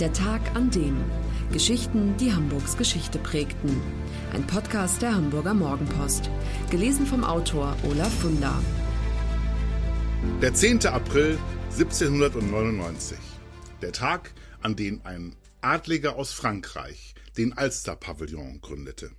[0.00, 0.96] Der Tag an dem.
[1.52, 3.80] Geschichten, die Hamburgs Geschichte prägten.
[4.32, 6.30] Ein Podcast der Hamburger Morgenpost.
[6.70, 8.62] Gelesen vom Autor Olaf Funder.
[10.40, 10.86] Der 10.
[10.86, 11.36] April
[11.76, 13.18] 1799.
[13.82, 14.32] Der Tag,
[14.62, 19.10] an dem ein Adliger aus Frankreich den Alster-Pavillon gründete.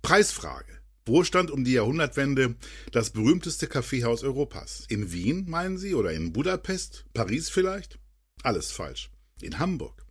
[0.00, 0.72] Preisfrage.
[1.04, 2.56] Wo stand um die Jahrhundertwende
[2.92, 4.86] das berühmteste Kaffeehaus Europas?
[4.88, 7.04] In Wien, meinen Sie, oder in Budapest?
[7.12, 7.98] Paris vielleicht?
[8.42, 9.10] Alles falsch.
[9.42, 10.04] In Hamburg.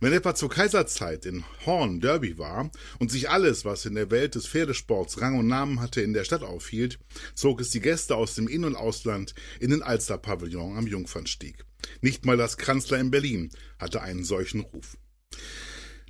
[0.00, 4.34] Wenn etwa zur Kaiserzeit in Horn Derby war und sich alles, was in der Welt
[4.34, 6.98] des Pferdesports Rang und Namen hatte, in der Stadt aufhielt,
[7.34, 11.64] zog es die Gäste aus dem In- und Ausland in den Alster-Pavillon am Jungfernstieg.
[12.00, 14.96] Nicht mal das Kanzler in Berlin hatte einen solchen Ruf.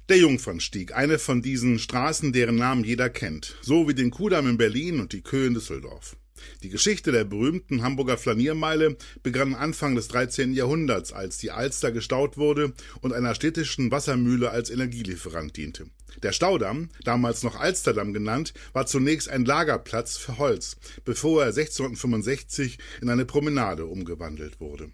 [0.09, 4.57] Der Jungfernstieg, eine von diesen Straßen, deren Namen jeder kennt, so wie den Kudamm in
[4.57, 6.17] Berlin und die Köhe in Düsseldorf.
[6.63, 10.53] Die Geschichte der berühmten Hamburger Flaniermeile begann Anfang des 13.
[10.53, 15.87] Jahrhunderts, als die Alster gestaut wurde und einer städtischen Wassermühle als Energielieferant diente.
[16.23, 22.79] Der Staudamm, damals noch Alsterdamm genannt, war zunächst ein Lagerplatz für Holz, bevor er 1665
[23.01, 24.91] in eine Promenade umgewandelt wurde.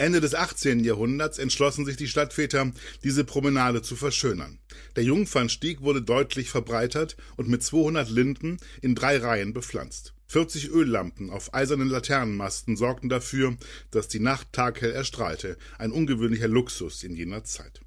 [0.00, 0.82] Ende des 18.
[0.82, 2.72] Jahrhunderts entschlossen sich die Stadtväter,
[3.04, 4.58] diese Promenade zu verschönern.
[4.96, 10.14] Der Jungfernstieg wurde deutlich verbreitert und mit 200 Linden in drei Reihen bepflanzt.
[10.30, 13.56] 40 Öllampen auf eisernen Laternenmasten sorgten dafür,
[13.90, 17.80] dass die Nacht taghell erstrahlte, ein ungewöhnlicher Luxus in jener Zeit.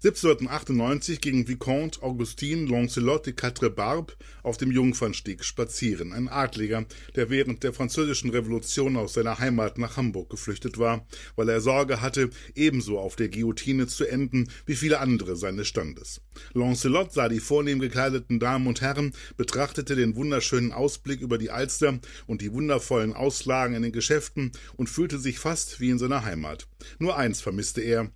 [0.00, 7.64] 1798 ging Vicomte Augustin Lancelot de Quatre-Barbes auf dem Jungfernstieg spazieren, ein Adliger, der während
[7.64, 11.04] der Französischen Revolution aus seiner Heimat nach Hamburg geflüchtet war,
[11.34, 16.20] weil er Sorge hatte, ebenso auf der Guillotine zu enden wie viele andere seines Standes.
[16.54, 21.98] Lancelot sah die vornehm gekleideten Damen und Herren, betrachtete den wunderschönen Ausblick über die Alster
[22.28, 26.68] und die wundervollen Auslagen in den Geschäften und fühlte sich fast wie in seiner Heimat.
[27.00, 28.12] Nur eins vermisste er,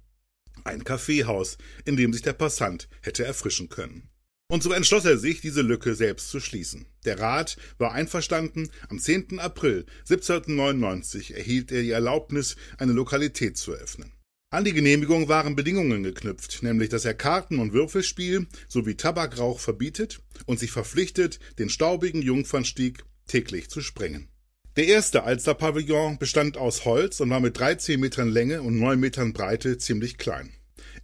[0.64, 4.08] ein Kaffeehaus, in dem sich der Passant hätte erfrischen können.
[4.48, 6.84] Und so entschloss er sich, diese Lücke selbst zu schließen.
[7.06, 9.38] Der Rat war einverstanden, am 10.
[9.38, 14.12] April 1799 erhielt er die Erlaubnis, eine Lokalität zu eröffnen.
[14.50, 20.20] An die Genehmigung waren Bedingungen geknüpft, nämlich dass er Karten- und Würfelspiel sowie Tabakrauch verbietet
[20.44, 24.28] und sich verpflichtet, den staubigen Jungfernstieg täglich zu sprengen.
[24.74, 29.34] Der erste Alster-Pavillon bestand aus Holz und war mit 13 Metern Länge und 9 Metern
[29.34, 30.50] Breite ziemlich klein.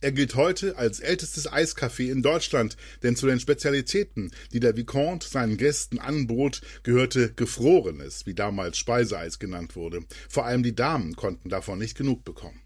[0.01, 5.29] Er gilt heute als ältestes Eiscafé in Deutschland, denn zu den Spezialitäten, die der Vicomte
[5.29, 10.01] seinen Gästen anbot, gehörte Gefrorenes, wie damals Speiseeis genannt wurde.
[10.31, 12.63] Vor allem die Damen konnten davon nicht genug bekommen.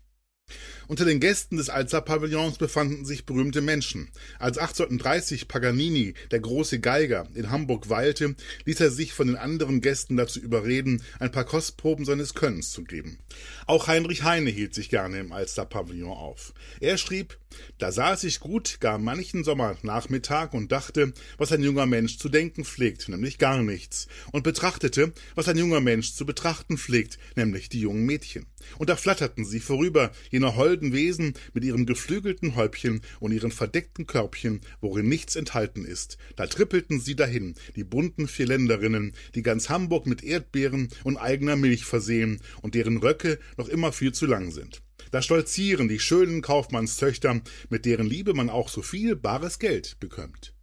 [0.89, 4.11] Unter den Gästen des Alster-Pavillons befanden sich berühmte Menschen.
[4.39, 9.81] Als 1830 Paganini, der große Geiger, in Hamburg weilte, ließ er sich von den anderen
[9.81, 13.19] Gästen dazu überreden, ein paar Kostproben seines Könnens zu geben.
[13.67, 16.53] Auch Heinrich Heine hielt sich gerne im Alster-Pavillon auf.
[16.81, 17.39] Er schrieb,
[17.79, 22.65] da saß ich gut gar manchen Sommernachmittag und dachte, was ein junger Mensch zu denken
[22.65, 27.81] pflegt, nämlich gar nichts, und betrachtete, was ein junger Mensch zu betrachten pflegt, nämlich die
[27.81, 28.47] jungen Mädchen.
[28.79, 30.13] Und da flatterten sie vorüber,
[30.43, 36.19] jener holden Wesen mit ihrem geflügelten Häubchen und ihren verdeckten Körbchen, worin nichts enthalten ist.
[36.35, 41.85] Da trippelten sie dahin, die bunten Vierländerinnen, die ganz Hamburg mit Erdbeeren und eigener Milch
[41.85, 44.83] versehen und deren Röcke noch immer viel zu lang sind.
[45.13, 50.55] Da stolzieren die schönen Kaufmannstöchter, mit deren Liebe man auch so viel bares Geld bekömmt.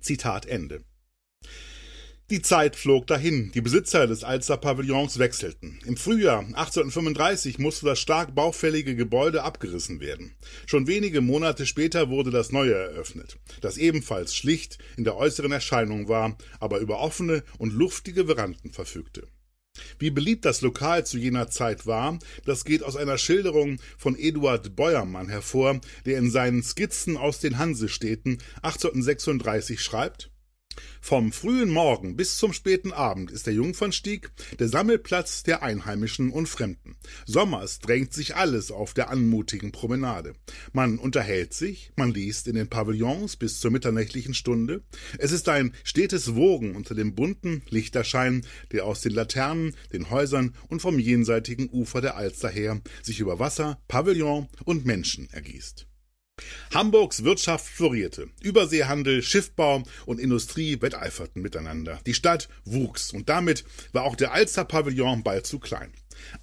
[0.00, 0.80] Zitat Ende.
[2.30, 5.78] Die Zeit flog dahin, die Besitzer des Alster Pavillons wechselten.
[5.86, 10.36] Im Frühjahr 1835 musste das stark baufällige Gebäude abgerissen werden.
[10.66, 16.08] Schon wenige Monate später wurde das neue eröffnet, das ebenfalls schlicht in der äußeren Erscheinung
[16.08, 19.26] war, aber über offene und luftige Veranden verfügte.
[19.98, 24.76] Wie beliebt das Lokal zu jener Zeit war, das geht aus einer Schilderung von Eduard
[24.76, 30.30] Beuermann hervor, der in seinen Skizzen aus den Hansestädten 1836 schreibt
[31.00, 36.48] vom frühen Morgen bis zum späten Abend ist der Jungfernstieg der Sammelplatz der Einheimischen und
[36.48, 36.96] Fremden.
[37.26, 40.34] Sommers drängt sich alles auf der anmutigen Promenade.
[40.72, 44.82] Man unterhält sich, man liest in den Pavillons bis zur mitternächtlichen Stunde.
[45.18, 50.54] Es ist ein stetes Wogen unter dem bunten Lichterschein, der aus den Laternen, den Häusern
[50.68, 55.87] und vom jenseitigen Ufer der Alster her sich über Wasser, Pavillon und Menschen ergießt.
[56.72, 58.28] Hamburgs Wirtschaft florierte.
[58.42, 62.00] Überseehandel, Schiffbau und Industrie wetteiferten miteinander.
[62.06, 65.92] Die Stadt wuchs und damit war auch der Alster Pavillon bald zu klein.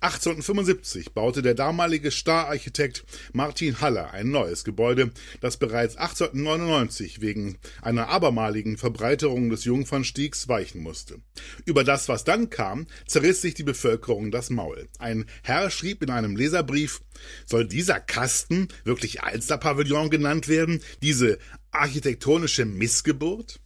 [0.02, 5.12] 1875 baute der damalige Stararchitekt Martin Haller ein neues Gebäude,
[5.42, 11.20] das bereits 1899 wegen einer abermaligen Verbreiterung des Jungfernstiegs weichen musste.
[11.66, 14.88] Über das, was dann kam, zerriss sich die Bevölkerung das Maul.
[15.00, 17.02] Ein Herr schrieb in einem Leserbrief,
[17.46, 20.82] soll dieser Kasten wirklich Alsterpavillon genannt werden?
[21.02, 21.40] Diese
[21.72, 23.60] architektonische Missgeburt?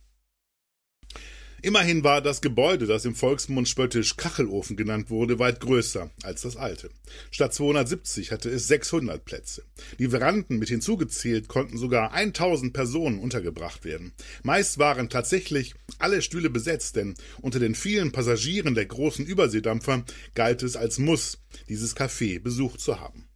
[1.61, 6.55] Immerhin war das Gebäude, das im Volksmund spöttisch Kachelofen genannt wurde, weit größer als das
[6.55, 6.89] alte.
[7.31, 9.63] Statt 270 hatte es 600 Plätze.
[9.97, 14.13] Die Veranden mit hinzugezählt konnten sogar 1000 Personen untergebracht werden.
[14.43, 20.03] Meist waren tatsächlich alle Stühle besetzt, denn unter den vielen Passagieren der großen Überseedampfer
[20.35, 23.28] galt es als Muss, dieses Café besucht zu haben.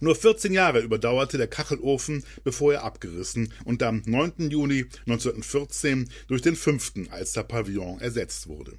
[0.00, 4.50] Nur 14 Jahre überdauerte der Kachelofen, bevor er abgerissen und am 9.
[4.50, 8.78] Juni 1914 durch den fünften Alster Pavillon ersetzt wurde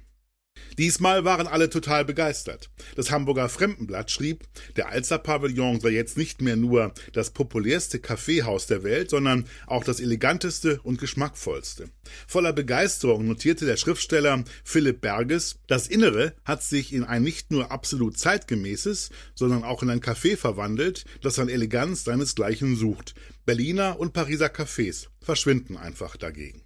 [0.78, 2.70] Diesmal waren alle total begeistert.
[2.96, 4.44] Das Hamburger Fremdenblatt schrieb,
[4.76, 9.84] der Alster Pavillon sei jetzt nicht mehr nur das populärste Kaffeehaus der Welt, sondern auch
[9.84, 11.90] das eleganteste und geschmackvollste.
[12.26, 17.70] Voller Begeisterung notierte der Schriftsteller Philipp Berges, das Innere hat sich in ein nicht nur
[17.70, 23.14] absolut zeitgemäßes, sondern auch in ein Café verwandelt, das an Eleganz seinesgleichen sucht.
[23.44, 26.62] Berliner und Pariser Cafés verschwinden einfach dagegen.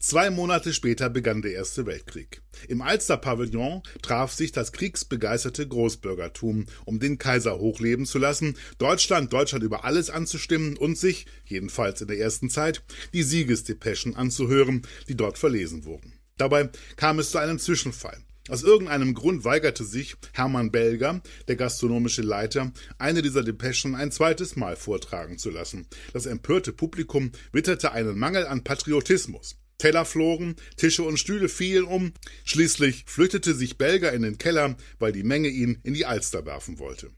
[0.00, 2.40] Zwei Monate später begann der Erste Weltkrieg.
[2.68, 9.64] Im Alster-Pavillon traf sich das kriegsbegeisterte Großbürgertum, um den Kaiser hochleben zu lassen, Deutschland Deutschland
[9.64, 15.36] über alles anzustimmen und sich, jedenfalls in der ersten Zeit, die Siegesdepeschen anzuhören, die dort
[15.36, 16.12] verlesen wurden.
[16.36, 18.18] Dabei kam es zu einem Zwischenfall.
[18.48, 24.54] Aus irgendeinem Grund weigerte sich Hermann Belger, der gastronomische Leiter, eine dieser Depeschen ein zweites
[24.54, 25.88] Mal vortragen zu lassen.
[26.12, 29.56] Das empörte Publikum witterte einen Mangel an Patriotismus.
[29.78, 32.12] Teller flogen, Tische und Stühle fielen um.
[32.44, 36.80] Schließlich flüchtete sich Belger in den Keller, weil die Menge ihn in die Alster werfen
[36.80, 37.12] wollte.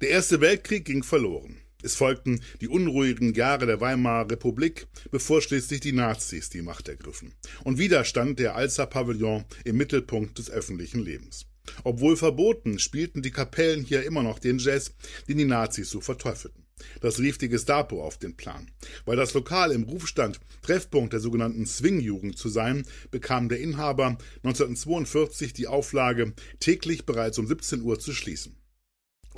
[0.00, 1.56] Der Erste Weltkrieg ging verloren.
[1.84, 7.34] Es folgten die unruhigen Jahre der Weimarer Republik, bevor schließlich die Nazis die Macht ergriffen.
[7.62, 11.46] Und wieder stand der Alster Pavillon im Mittelpunkt des öffentlichen Lebens.
[11.84, 14.92] Obwohl verboten, spielten die Kapellen hier immer noch den Jazz,
[15.28, 16.63] den die Nazis so verteufelten.
[17.00, 18.70] Das rief die Gestapo auf den Plan.
[19.04, 24.18] Weil das Lokal im Ruf stand, Treffpunkt der sogenannten Swing-Jugend zu sein, bekam der Inhaber
[24.42, 28.56] 1942 die Auflage, täglich bereits um 17 Uhr zu schließen.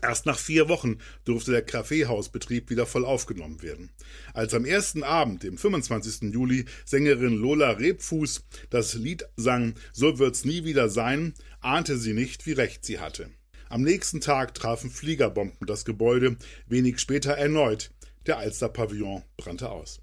[0.02, 3.90] Erst nach vier Wochen durfte der Kaffeehausbetrieb wieder voll aufgenommen werden.
[4.34, 6.32] Als am ersten Abend, dem 25.
[6.32, 12.46] Juli, Sängerin Lola Rebfuß das Lied sang So wird's nie wieder sein, ahnte sie nicht,
[12.46, 13.30] wie recht sie hatte.
[13.68, 16.36] Am nächsten Tag trafen Fliegerbomben das Gebäude,
[16.66, 17.90] wenig später erneut.
[18.26, 20.00] Der Alster Pavillon brannte aus.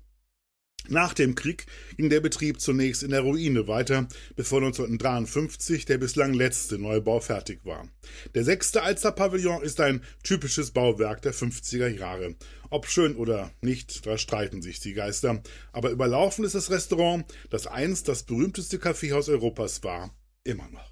[0.90, 1.66] Nach dem Krieg
[1.96, 7.62] ging der Betrieb zunächst in der Ruine weiter, bevor 1953 der bislang letzte Neubau fertig
[7.64, 7.88] war.
[8.36, 12.36] Der sechste Alster Pavillon ist ein typisches Bauwerk der 50er Jahre.
[12.70, 15.42] Ob schön oder nicht, da streiten sich die Geister.
[15.72, 20.14] Aber überlaufen ist das Restaurant, das einst das berühmteste Kaffeehaus Europas war,
[20.44, 20.92] immer noch.